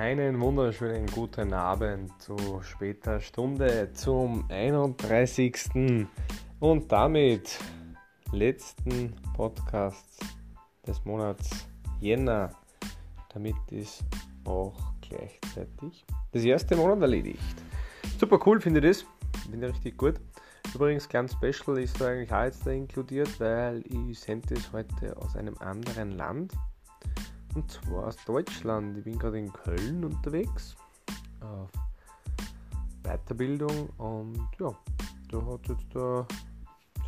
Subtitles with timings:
[0.00, 6.06] Einen wunderschönen guten Abend zu später Stunde zum 31.
[6.58, 7.58] und damit
[8.32, 10.24] letzten Podcast
[10.86, 11.68] des Monats
[12.00, 12.50] Jänner.
[13.34, 14.02] Damit ist
[14.46, 17.62] auch gleichzeitig das erste Monat erledigt.
[18.18, 19.42] Super cool, finde ich das.
[19.50, 20.14] Finde ich richtig gut.
[20.74, 25.14] Übrigens, ganz Special ist da eigentlich auch jetzt da inkludiert, weil ich sende es heute
[25.18, 26.54] aus einem anderen Land.
[27.54, 28.96] Und zwar aus Deutschland.
[28.98, 30.76] Ich bin gerade in Köln unterwegs
[31.40, 31.70] auf
[33.02, 34.72] Weiterbildung und ja,
[35.30, 36.26] da hat jetzt da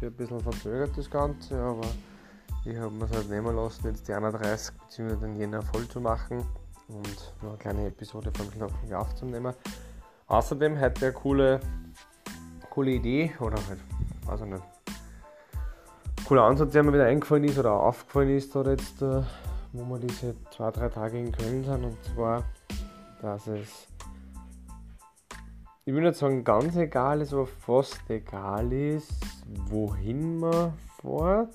[0.00, 1.86] sich ein bisschen verzögert das Ganze, aber
[2.64, 5.16] ich habe mir es halt nehmen lassen, jetzt die 31 bzw.
[5.16, 6.44] den Jänner voll zu machen
[6.88, 9.54] und noch eine kleine Episode von Knochen aufzunehmen.
[10.26, 11.60] Außerdem heute eine coole,
[12.70, 13.80] coole Idee oder halt,
[14.26, 14.64] weiß ich nicht,
[16.26, 19.02] cooler Ansatz, der mir wieder eingefallen ist oder aufgefallen ist, da jetzt.
[19.02, 19.22] Äh,
[19.72, 21.84] wo wir diese zwei, drei Tage in Köln sind.
[21.84, 22.44] Und zwar,
[23.20, 23.88] dass es,
[25.84, 29.12] ich will nicht sagen ganz egal ist, aber fast egal ist,
[29.68, 31.54] wohin man fährt.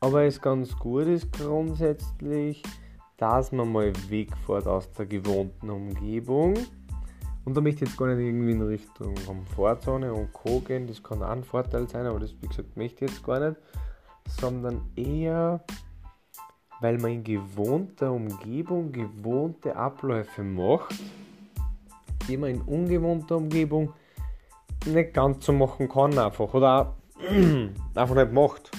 [0.00, 2.62] Aber es ganz gut ist grundsätzlich,
[3.16, 6.54] dass man mal wegfährt aus der gewohnten Umgebung.
[7.44, 10.60] Und da möchte ich jetzt gar nicht irgendwie in Richtung Komfortzone und Co.
[10.60, 13.40] gehen, das kann auch ein Vorteil sein, aber das, wie gesagt, möchte ich jetzt gar
[13.40, 13.60] nicht.
[14.40, 15.64] Sondern eher
[16.82, 21.00] weil man in gewohnter Umgebung gewohnte Abläufe macht,
[22.28, 23.92] die man in ungewohnter Umgebung
[24.86, 26.96] nicht ganz so machen kann einfach oder
[27.94, 28.72] einfach nicht macht.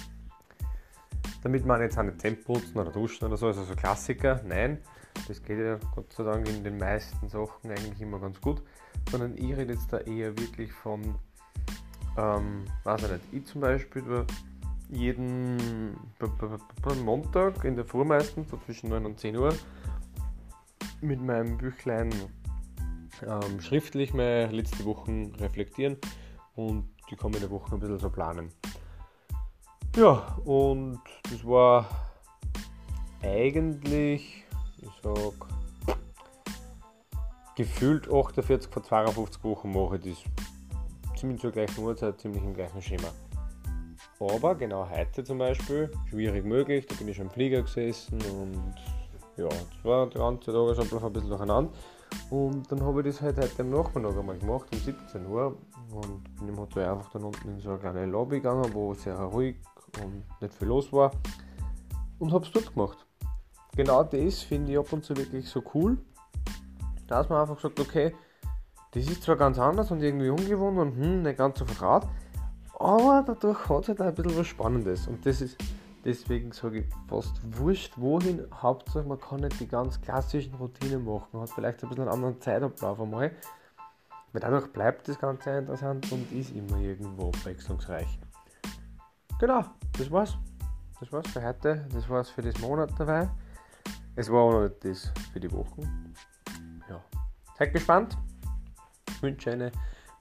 [1.43, 4.79] Damit man jetzt auch nicht Zähne putzen oder duschen oder so, also so Klassiker, nein,
[5.27, 8.61] das geht ja Gott sei Dank in den meisten Sachen eigentlich immer ganz gut,
[9.11, 11.15] sondern ich rede jetzt da eher wirklich von,
[12.17, 14.03] ähm, weiß ich nicht, ich zum Beispiel
[14.89, 15.97] jeden
[17.03, 19.53] Montag in der Früh meistens, so zwischen 9 und 10 Uhr,
[21.01, 22.13] mit meinem Büchlein
[23.21, 25.97] ähm, schriftlich meine letzte Wochen reflektieren
[26.55, 28.51] und die kommende Woche ein bisschen so planen.
[29.95, 31.87] Ja, und das war
[33.21, 34.43] eigentlich,
[34.81, 35.33] ich sag,
[37.55, 40.25] gefühlt 48 von 52 Wochen mache ich
[41.11, 43.09] das ziemlich zur gleichen Uhrzeit, ziemlich im gleichen Schema.
[44.31, 48.73] Aber genau heute zum Beispiel, schwierig möglich, da bin ich schon im Flieger gesessen und
[49.37, 51.71] ja, das war der ganze Tagesablauf ein bisschen durcheinander.
[52.29, 55.57] Und dann habe ich das halt heute am Nachmittag einmal gemacht, um 17 Uhr.
[55.91, 59.15] Und bin im Hotel einfach dann unten in so eine kleine Lobby gegangen, wo sehr
[59.15, 59.55] ruhig
[60.03, 61.11] und nicht viel los war.
[62.19, 63.05] Und habe es dort gemacht.
[63.75, 65.97] Genau das finde ich ab und zu wirklich so cool,
[67.07, 68.13] dass man einfach sagt, okay,
[68.91, 72.07] das ist zwar ganz anders und irgendwie ungewohnt und hm, nicht ganz so vertraut,
[72.79, 75.07] aber dadurch hat es halt ein bisschen was Spannendes.
[75.07, 75.57] Und das ist
[76.03, 78.45] deswegen sage ich fast wurscht wohin.
[78.61, 81.39] Hauptsache man kann nicht die ganz klassischen Routinen machen.
[81.39, 83.31] Hat vielleicht ein bisschen einen anderen Zeitablauf einmal.
[84.31, 88.19] Weil dadurch bleibt das Ganze interessant und ist immer irgendwo abwechslungsreich.
[89.39, 89.63] Genau,
[89.97, 90.37] das war's.
[90.99, 91.87] Das war's für heute.
[91.93, 93.29] Das war's für das Monat dabei.
[94.15, 96.13] Es war auch noch nicht das für die Wochen.
[96.89, 97.01] Ja.
[97.57, 98.17] Seid gespannt.
[99.09, 99.71] Ich wünsche eine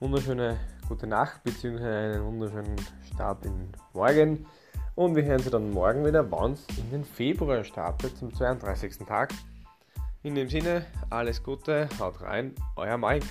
[0.02, 0.58] wunderschöne
[0.88, 1.86] gute Nacht bzw.
[1.86, 2.74] einen wunderschönen
[3.14, 4.44] Start in Morgen.
[4.96, 8.98] Und wir hören Sie dann morgen wieder, wann es in den Februar startet, zum 32.
[9.06, 9.32] Tag.
[10.24, 13.26] In dem Sinne, alles Gute, haut rein, euer Mike.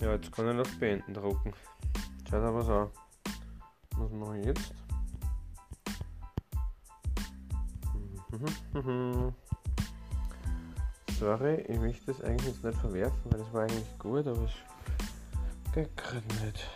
[0.00, 1.52] Ja, jetzt kann ich noch beenden drucken.
[2.28, 2.90] Schaut aber so.
[3.96, 4.74] Was mache ich jetzt?
[11.18, 15.72] Sorry, ich möchte das eigentlich jetzt nicht verwerfen, weil das war eigentlich gut, aber es
[15.72, 16.68] geht gerade nicht.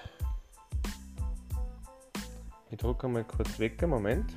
[2.71, 4.31] Ich drücke mal kurz weg, einen Moment.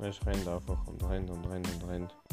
[0.00, 2.23] Es rennt einfach und rennt und rennt und rennt.